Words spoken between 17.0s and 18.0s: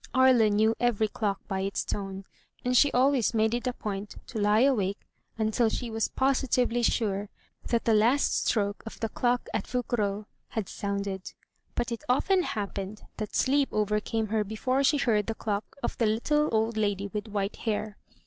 with white hair.